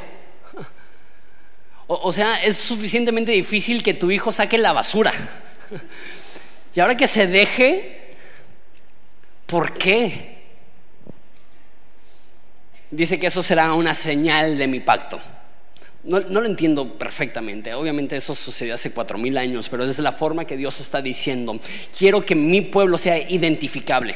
[1.87, 5.13] O, sea, es suficientemente difícil que tu hijo saque la basura.
[6.75, 8.02] Y ahora que se deje,
[9.53, 10.39] ¿Por qué?
[12.91, 15.21] Dice que eso será una señal de mi pacto.
[16.05, 17.75] No, lo entiendo perfectamente.
[17.75, 21.61] Obviamente eso sucedió hace cuatro mil años, pero es la forma que Dios está diciendo.
[21.95, 24.15] Quiero que mi pueblo sea identificable.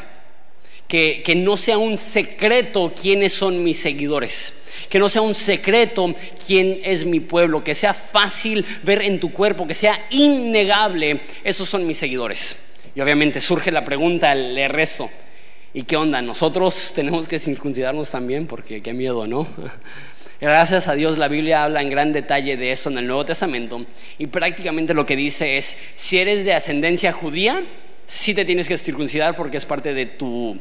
[0.89, 4.63] Que, no sea un secreto quiénes son mis seguidores.
[4.89, 6.15] Que no sea un secreto
[6.47, 7.63] quién es mi pueblo.
[7.63, 9.67] Que sea fácil ver en tu cuerpo.
[9.67, 11.21] Que sea innegable.
[11.45, 12.73] Esos son mis seguidores.
[12.95, 15.11] Y obviamente surge la pregunta al resto.
[15.77, 16.23] ¿Y qué onda?
[16.23, 19.47] Nosotros tenemos que circuncidarnos también porque qué miedo, ¿no?
[20.41, 23.85] Gracias a Dios la Biblia habla en gran detalle de eso en el Nuevo Testamento
[24.17, 27.63] y prácticamente lo que dice es, si eres de ascendencia judía,
[28.07, 30.59] sí te tienes que circuncidar porque es parte de, tu,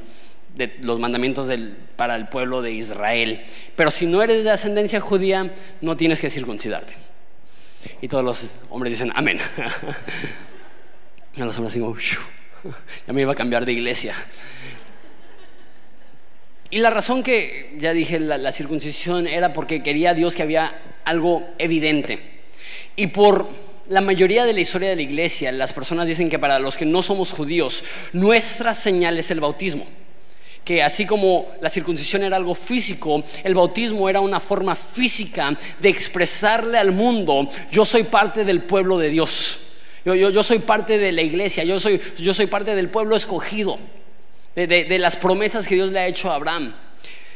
[0.54, 1.50] de los mandamientos
[1.96, 3.42] para el pueblo de Israel.
[3.78, 5.50] Pero si no eres de ascendencia judía,
[5.80, 6.94] no tienes que circuncidarte.
[8.02, 9.40] Y todos los hombres dicen, amén.
[11.38, 11.96] Y los hombres dicen,
[13.08, 14.14] ya me iba a cambiar de iglesia.
[16.76, 21.48] Y la razón que, ya dije, la, circuncisión era porque quería Dios que había algo
[21.58, 22.20] evidente.
[22.98, 23.48] Y por
[23.88, 26.86] la mayoría de la historia de la iglesia, las personas dicen que para los que
[26.86, 29.86] no somos judíos, nuestra señal es el bautismo.
[30.66, 35.88] Que así como la circuncisión era algo físico, el bautismo era una forma física de
[35.88, 39.62] expresarle al mundo, yo soy parte del pueblo de Dios.
[40.04, 43.80] Yo, soy parte de la iglesia, yo soy parte del pueblo escogido
[44.56, 46.74] de, las promesas que Dios le ha hecho a Abraham.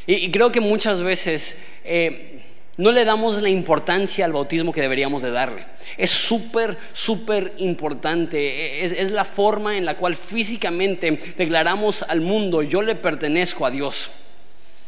[0.06, 2.40] Y, creo que muchas veces eh,
[2.76, 5.64] no le damos la importancia al bautismo que deberíamos de darle.
[5.98, 8.82] Es súper, súper importante.
[8.82, 13.70] Es, es la forma en la cual físicamente declaramos al mundo, yo le pertenezco a
[13.70, 14.10] Dios.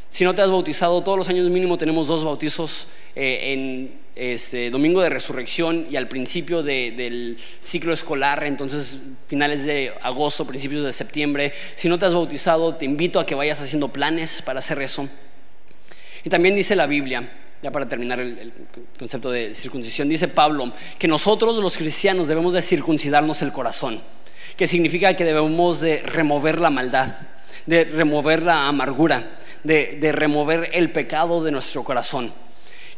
[0.09, 4.71] Si no te has bautizado, todos los años mínimo tenemos dos bautizos eh, en este,
[4.71, 10.93] Domingo de Resurrección y al principio del ciclo escolar, entonces finales de agosto, principios de
[10.93, 11.53] septiembre.
[11.75, 15.09] Si no te has bautizado, te invito a que vayas haciendo planes para hacer eso.
[16.25, 17.31] Y también dice la Biblia,
[17.63, 18.53] ya para terminar el,
[18.99, 24.01] concepto de circuncisión, dice Pablo que nosotros los cristianos debemos de circuncidarnos el corazón,
[24.57, 27.15] que significa que debemos de remover la maldad,
[27.67, 32.33] de remover la amargura, de remover el pecado de nuestro corazón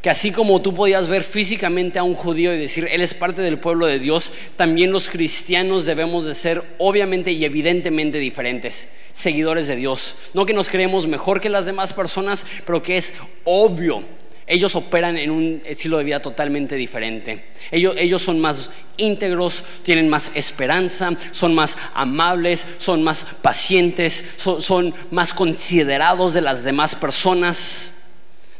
[0.04, 3.40] que así como tú podías ver físicamente a un judío y decir, él es parte
[3.40, 9.66] del pueblo de Dios, también los cristianos debemos de ser obviamente y evidentemente diferentes, seguidores
[9.66, 10.16] de Dios.
[10.34, 13.14] No que nos creemos mejor que las demás personas, pero que es
[13.44, 14.04] obvio.
[14.46, 17.46] Ellos operan en un estilo de vida totalmente diferente.
[17.70, 24.60] Ellos, ellos son más íntegros, tienen más esperanza, son más amables, son más pacientes, son,
[24.60, 28.03] son más considerados de las demás personas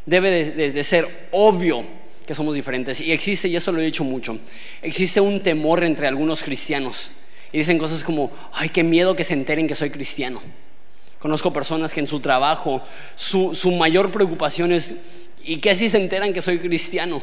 [0.07, 1.85] debe de, ser obvio
[2.27, 3.01] que somos diferentes.
[3.01, 4.39] Y existe, y eso lo he dicho mucho,
[4.83, 7.11] existe un temor entre algunos cristianos.
[7.53, 10.43] Y dicen cosas como, ay, qué miedo que se enteren que soy cristiano.
[11.19, 12.83] Conozco personas que en su trabajo
[13.15, 14.95] su, su mayor preocupación es,
[15.43, 17.23] ¿y qué si se enteran que soy cristiano?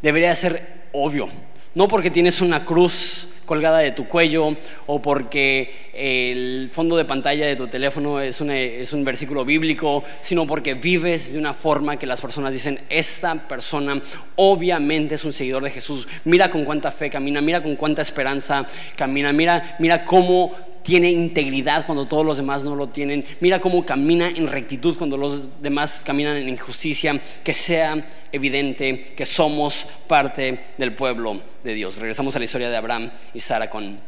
[0.00, 1.28] Debería ser obvio.
[1.74, 4.56] No porque tienes una cruz colgada de tu cuello
[4.86, 10.04] o porque el fondo de pantalla de tu teléfono es un, es un versículo bíblico,
[10.20, 14.00] sino porque vives de una forma que las personas dicen, esta persona
[14.36, 16.06] obviamente es un seguidor de Jesús.
[16.24, 20.52] Mira con cuánta fe camina, mira con cuánta esperanza camina, mira, mira cómo
[20.86, 23.24] tiene integridad cuando todos los demás no lo tienen.
[23.40, 27.20] Mira cómo camina en rectitud cuando los demás caminan en injusticia.
[27.42, 31.96] Que sea evidente que somos parte del pueblo de Dios.
[31.96, 33.98] Regresamos a la historia de Abraham y Sara con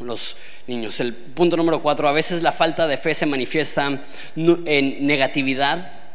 [0.00, 0.36] los
[0.66, 0.98] niños.
[0.98, 4.00] El punto número cuatro, a veces la falta de fe se manifiesta
[4.34, 6.05] en negatividad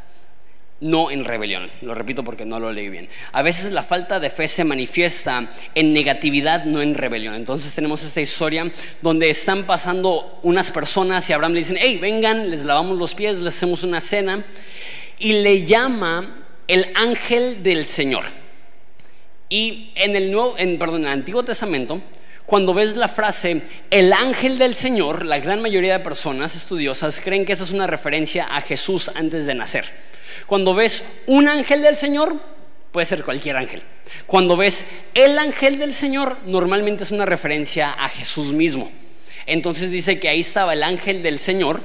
[0.81, 1.69] no en rebelión.
[1.81, 3.07] Lo repito porque no lo leí bien.
[3.31, 7.35] A veces la falta de fe se manifiesta en negatividad, no en rebelión.
[7.35, 8.69] Entonces tenemos esta historia
[9.01, 13.41] donde están pasando unas personas y Abraham le dicen, hey, vengan, les lavamos los pies,
[13.41, 14.43] les hacemos una cena.
[15.19, 18.25] Y le llama el ángel del Señor.
[19.49, 22.01] Y en el, nuevo, en, perdón, en el Antiguo Testamento,
[22.51, 27.45] cuando ves la frase el ángel del Señor, la gran mayoría de personas estudiosas creen
[27.45, 29.85] que esa es una referencia a Jesús antes de nacer.
[30.47, 32.35] Cuando ves un ángel del Señor,
[32.91, 33.81] puede ser cualquier ángel.
[34.27, 38.91] Cuando ves el ángel del Señor, normalmente es una referencia a Jesús mismo.
[39.45, 41.81] Entonces dice que ahí estaba el ángel del Señor.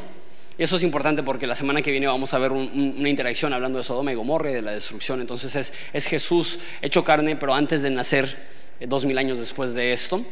[0.58, 3.84] Eso es importante porque la semana que viene vamos a ver una interacción hablando de
[3.84, 5.20] Sodoma y Gomorra y de la destrucción.
[5.20, 8.36] Entonces es, es Jesús hecho carne, pero antes de nacer,
[8.80, 10.24] eh, dos mil años después de esto.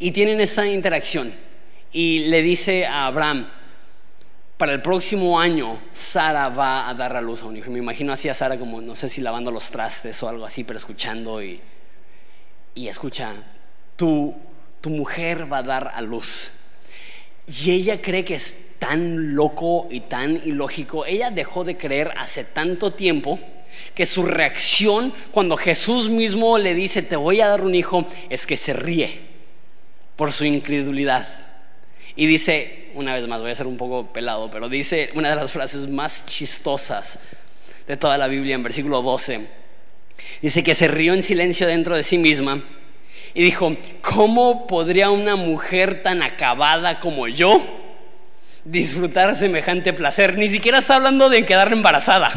[0.00, 1.30] Y tienen esa interacción.
[1.92, 3.48] Y le dice a Abraham,
[4.56, 7.70] para el próximo año Sara va a dar a luz a un hijo.
[7.70, 10.64] Me imagino así a Sara como, no sé si lavando los trastes o algo así,
[10.64, 11.60] pero escuchando y,
[12.74, 13.34] y escucha,
[13.96, 14.34] tu,
[14.80, 16.62] tu mujer va a dar a luz.
[17.46, 21.04] Y ella cree que es tan loco y tan ilógico.
[21.04, 23.38] Ella dejó de creer hace tanto tiempo
[23.94, 28.46] que su reacción cuando Jesús mismo le dice, te voy a dar un hijo, es
[28.46, 29.29] que se ríe
[30.20, 31.26] por su incredulidad.
[32.14, 35.34] Y dice, una vez más, voy a ser un poco pelado, pero dice una de
[35.34, 37.20] las frases más chistosas
[37.88, 39.40] de toda la Biblia en versículo 12.
[40.42, 42.60] Dice que se rió en silencio dentro de sí misma
[43.32, 47.58] y dijo, ¿cómo podría una mujer tan acabada como yo
[48.66, 50.36] disfrutar semejante placer?
[50.36, 52.30] Ni siquiera está hablando de quedar embarazada.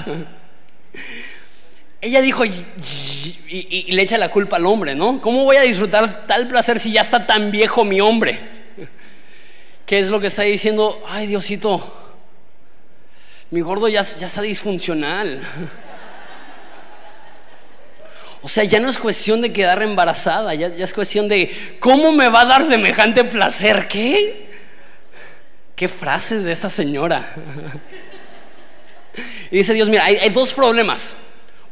[2.03, 5.21] Ella dijo, y, le echa la culpa al hombre, ¿no?
[5.21, 8.37] ¿Cómo voy a disfrutar tal placer si ya está tan viejo mi hombre?
[9.85, 11.01] ¿Qué es lo que está diciendo?
[11.07, 11.81] Ay, Diosito,
[13.51, 15.41] mi gordo ya, ya está disfuncional.
[18.45, 22.27] O sea, ya no es cuestión de quedar embarazada, ya, es cuestión de cómo me
[22.27, 23.87] va a dar semejante placer.
[23.87, 24.49] ¿Qué?
[25.77, 27.25] ¿Qué frases de esta señora?
[29.49, 31.15] Y dice Dios, mira, hay dos problemas.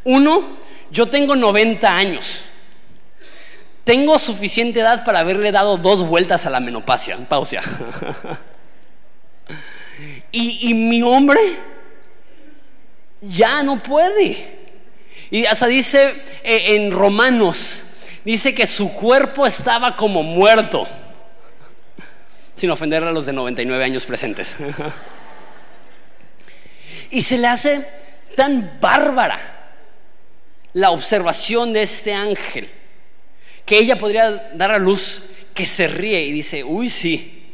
[0.04, 0.58] Uno,
[0.92, 2.42] yo tengo 90 años.
[3.84, 7.18] Tengo suficiente edad para haberle dado dos vueltas a la menopausia.
[7.28, 7.62] Pausia.
[10.32, 11.40] y, mi hombre
[13.22, 14.62] ya no puede.
[15.30, 17.86] Y hasta dice eh, en Romanos,
[18.24, 20.88] dice que su cuerpo estaba como muerto.
[22.56, 24.58] Sin ofender a los de 99 años presentes.
[27.12, 27.86] y se le hace
[28.36, 29.61] tan bárbara
[30.74, 32.70] la observación de este ángel
[33.66, 37.54] que ella podría dar a luz que se ríe y dice, uy sí,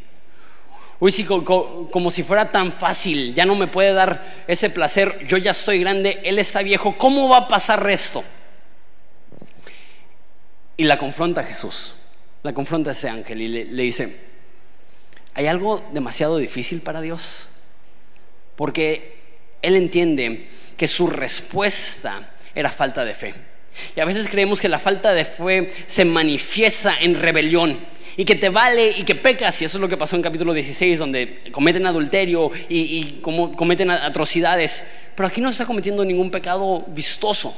[0.99, 5.38] uy sí, como, si fuera tan fácil, ya no me puede dar ese placer, yo
[5.38, 8.23] ya estoy grande, él está viejo, ¿cómo va a pasar esto?
[10.75, 11.95] Y la confronta Jesús,
[12.43, 14.15] la confronta ese ángel y le, le dice,
[15.34, 17.49] ¿hay algo demasiado difícil para Dios?
[18.56, 19.17] Porque
[19.62, 22.21] él entiende que su respuesta
[22.57, 23.33] era falta de fe.
[23.95, 27.77] Y a veces creemos que la falta de fe se manifiesta en rebelión
[28.15, 29.61] y que te vale y que pecas.
[29.61, 34.91] Y eso es lo que pasó en capítulo 16, donde cometen adulterio y, cometen atrocidades.
[35.15, 37.55] Pero aquí no se está cometiendo ningún pecado vistoso.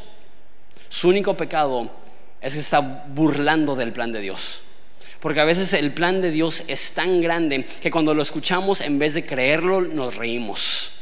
[0.89, 1.89] Su único pecado
[2.41, 4.63] es que está burlando del plan de Dios.
[5.21, 8.99] Porque a veces el plan de Dios es tan grande que cuando lo escuchamos, en
[8.99, 10.98] vez de creerlo, nos reímos.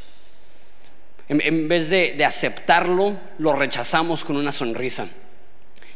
[1.29, 5.07] En, vez de, aceptarlo, lo rechazamos con una sonrisa.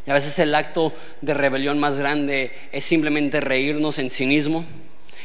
[0.05, 4.65] Y a veces el acto de rebelión más grande es simplemente reírnos en cinismo,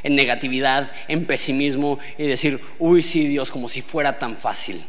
[0.03, 4.81] en negatividad, en pesimismo y decir, uy, sí, Dios, como si fuera tan fácil.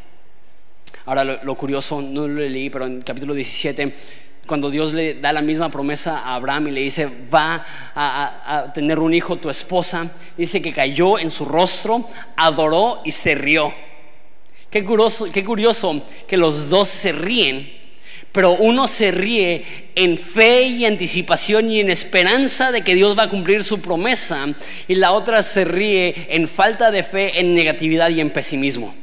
[1.06, 3.94] Ahora, lo, curioso, no lo leí, pero en capítulo 17,
[4.46, 7.66] cuando Dios le da la misma promesa a Abraham y le dice, va
[7.96, 13.34] a tener un hijo tu esposa, dice que cayó en su rostro, adoró y se
[13.34, 13.74] rió.
[14.70, 17.72] Qué curioso, qué curioso que los dos se ríen,
[18.32, 19.64] pero uno se ríe
[19.96, 24.48] en fe y anticipación y en esperanza de que Dios va a cumplir su promesa,
[24.88, 28.94] y la otra se ríe en falta de fe, en negatividad y en pesimismo.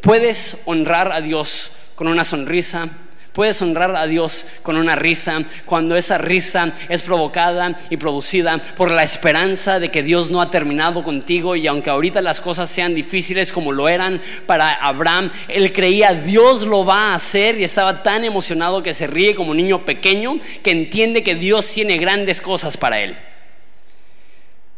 [0.00, 2.88] Puedes honrar a Dios con una sonrisa,
[3.32, 8.90] Puedes honrar a Dios con una risa cuando esa risa es provocada y producida por
[8.90, 12.94] la esperanza de que Dios no ha terminado contigo y aunque ahorita las cosas sean
[12.94, 18.02] difíciles como lo eran para Abraham, él creía Dios lo va a hacer y estaba
[18.02, 22.40] tan emocionado que se ríe como un niño pequeño que entiende que Dios tiene grandes
[22.40, 23.16] cosas para él.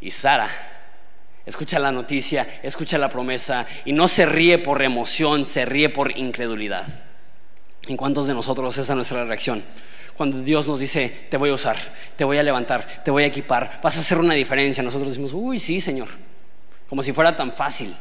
[0.01, 0.51] Y Sara
[1.47, 6.17] escucha la noticia, escucha la promesa y no se ríe por emoción, se ríe por
[6.19, 6.87] incredulidad.
[7.89, 9.63] ¿En cuántos de nosotros esa es nuestra reacción?
[10.17, 11.77] Cuando Dios nos dice, te voy a usar,
[12.17, 15.33] te voy a levantar, te voy a equipar, vas a hacer una diferencia, nosotros decimos,
[15.35, 16.09] uy, sí, Señor,
[16.89, 17.95] como si fuera tan fácil.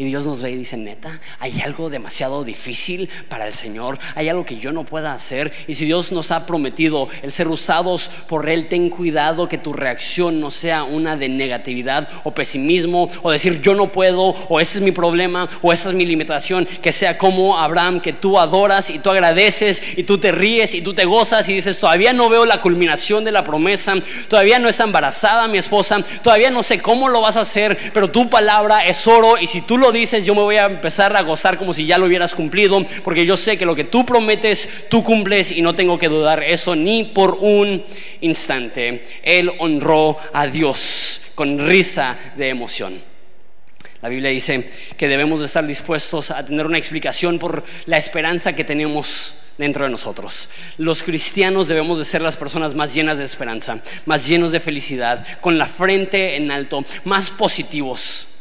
[0.00, 4.28] Y Dios nos ve y dice, neta, hay algo demasiado difícil para el Señor, hay
[4.28, 5.52] algo que yo no pueda hacer.
[5.66, 9.72] Y si Dios nos ha prometido el ser usados por Él, ten cuidado que tu
[9.72, 14.78] reacción no sea una de negatividad o pesimismo o decir yo no puedo o ese
[14.78, 16.64] es mi problema o esa es mi limitación.
[16.80, 20.80] Que sea como Abraham, que tú adoras y tú agradeces y tú te ríes y
[20.80, 23.96] tú te gozas y dices, todavía no veo la culminación de la promesa,
[24.28, 28.12] todavía no está embarazada mi esposa, todavía no sé cómo lo vas a hacer, pero
[28.12, 31.22] tu palabra es oro y si tú lo dices, yo me voy a empezar a
[31.22, 34.86] gozar como si ya lo hubieras cumplido, porque yo sé que lo que tú prometes,
[34.88, 37.82] tú cumples y no tengo que dudar eso ni por un
[38.20, 39.02] instante.
[39.22, 43.00] Él honró a Dios con risa de emoción.
[44.00, 48.54] La Biblia dice que debemos de estar dispuestos a tener una explicación por la esperanza
[48.54, 50.50] que tenemos dentro de nosotros.
[50.76, 55.26] Los cristianos debemos de ser las personas más llenas de esperanza, más llenos de felicidad,
[55.40, 58.37] con la frente en alto, más positivos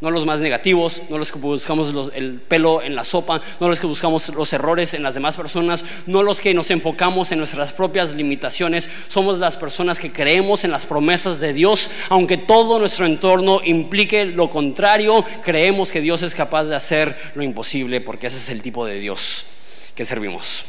[0.00, 3.80] no los más negativos, no los que buscamos el pelo en la sopa, no los
[3.80, 7.72] que buscamos los errores en las demás personas, no los que nos enfocamos en nuestras
[7.72, 13.06] propias limitaciones, somos las personas que creemos en las promesas de Dios, aunque todo nuestro
[13.06, 18.36] entorno implique lo contrario, creemos que Dios es capaz de hacer lo imposible, porque ese
[18.36, 19.46] es el tipo de Dios
[19.94, 20.66] que servimos.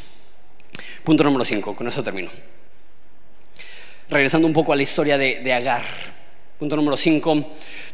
[1.04, 2.30] Punto número 5, con eso termino.
[4.08, 5.84] Regresando un poco a la historia de, de Agar.
[6.58, 7.44] Punto número 5,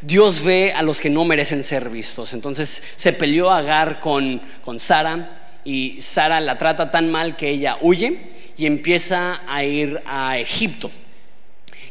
[0.01, 2.33] Dios ve a los que no merecen ser vistos.
[2.33, 7.77] Entonces se peleó Agar con, con Sara y Sara la trata tan mal que ella
[7.83, 8.19] huye
[8.57, 10.91] y empieza a ir a Egipto.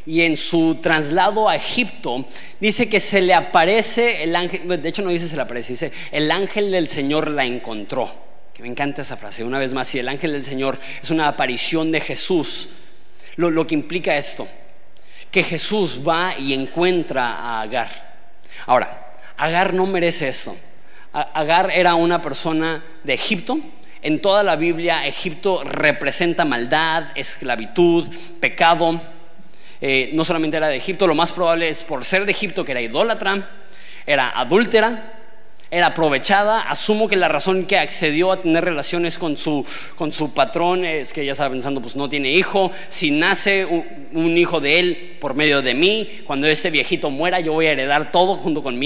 [0.04, 2.24] Y en su traslado a Egipto
[2.58, 5.92] dice que se le aparece el ángel, de hecho no dice se le aparece, dice
[6.10, 8.12] el ángel del Señor la encontró.
[8.52, 11.28] Que me encanta esa frase, una vez más, si el ángel del Señor es una
[11.28, 12.70] aparición de Jesús,
[13.36, 14.48] lo, lo que implica esto
[15.34, 17.88] que Jesús va y encuentra a Agar.
[18.66, 20.56] Ahora, Agar no merece eso.
[21.12, 23.58] Agar era una persona de Egipto.
[24.00, 28.08] En toda la Biblia, Egipto representa maldad, esclavitud,
[28.38, 29.02] pecado.
[29.80, 32.70] Eh, no solamente era de Egipto, lo más probable es por ser de Egipto que
[32.70, 33.50] era idólatra,
[34.06, 35.14] era adúltera,
[35.74, 36.60] era aprovechada.
[36.60, 39.66] Asumo que la razón que accedió a tener relaciones con su,
[39.96, 42.70] con su patrón es que ella estaba pensando, pues no tiene hijo.
[42.88, 47.52] Si nace un, hijo de él por medio de mí, cuando ese viejito muera, yo
[47.52, 48.82] voy a heredar todo junto con mi